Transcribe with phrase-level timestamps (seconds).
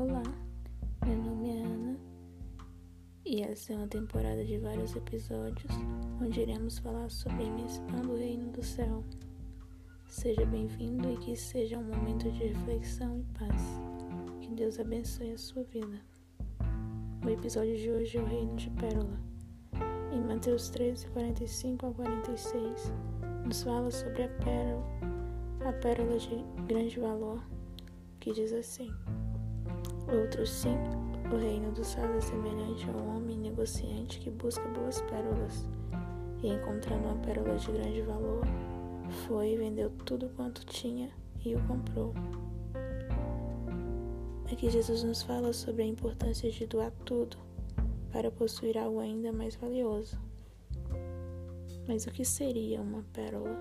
[0.00, 0.22] Olá,
[1.04, 1.98] meu nome é Ana
[3.22, 5.70] e essa é uma temporada de vários episódios
[6.22, 9.04] onde iremos falar sobre a do Reino do Céu.
[10.08, 13.62] Seja bem-vindo e que seja um momento de reflexão e paz.
[14.40, 16.00] Que Deus abençoe a sua vida.
[17.22, 19.20] O episódio de hoje é o Reino de Pérola.
[20.14, 22.90] Em Mateus 13, 45 a 46,
[23.44, 24.82] nos fala sobre a pérola,
[25.68, 27.44] a pérola de grande valor,
[28.18, 28.90] que diz assim.
[30.12, 30.76] Outro sim,
[31.32, 35.68] o reino do céu é semelhante a um homem negociante que busca boas pérolas,
[36.42, 38.44] e encontrando uma pérola de grande valor,
[39.26, 41.10] foi e vendeu tudo quanto tinha
[41.44, 42.12] e o comprou.
[44.50, 47.36] Aqui Jesus nos fala sobre a importância de doar tudo
[48.10, 50.18] para possuir algo ainda mais valioso.
[51.86, 53.56] Mas o que seria uma pérola?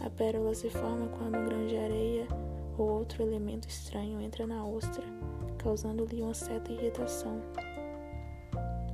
[0.00, 1.95] A pérola se forma quando um grão de areia
[3.16, 5.02] outro elemento estranho entra na ostra,
[5.58, 7.40] causando-lhe uma certa irritação.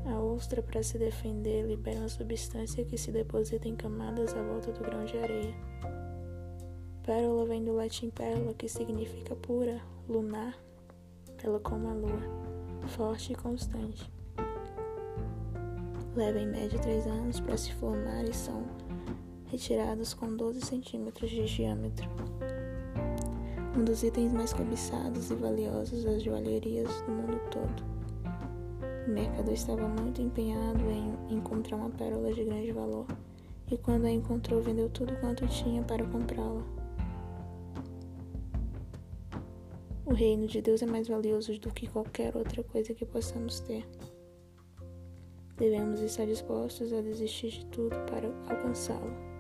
[0.06, 4.70] A ostra, para se defender, libera uma substância que se deposita em camadas à volta
[4.70, 5.54] do grão de areia.
[7.04, 10.56] Pérola vem do latim pérola, que significa pura, lunar,
[11.42, 12.22] bela como a lua,
[12.88, 14.08] forte e constante.
[16.14, 18.66] Leva em média três anos para se formar e são
[19.46, 22.08] retirados com 12 centímetros de diâmetro
[23.76, 27.82] um dos itens mais cobiçados e valiosos das joalherias do mundo todo.
[29.06, 33.06] O mercador estava muito empenhado em encontrar uma pérola de grande valor,
[33.70, 36.62] e quando a encontrou, vendeu tudo quanto tinha para comprá-la.
[40.04, 43.88] O reino de Deus é mais valioso do que qualquer outra coisa que possamos ter.
[45.56, 49.31] Devemos estar dispostos a desistir de tudo para alcançá-lo.